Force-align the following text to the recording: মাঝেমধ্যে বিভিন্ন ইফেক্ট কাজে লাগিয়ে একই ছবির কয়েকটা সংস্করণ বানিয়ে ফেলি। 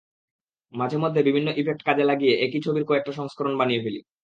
মাঝেমধ্যে 0.73 1.21
বিভিন্ন 1.23 1.47
ইফেক্ট 1.61 1.81
কাজে 1.85 2.03
লাগিয়ে 2.03 2.33
একই 2.45 2.59
ছবির 2.65 2.83
কয়েকটা 2.85 3.11
সংস্করণ 3.11 3.53
বানিয়ে 3.57 3.83
ফেলি। 3.83 3.99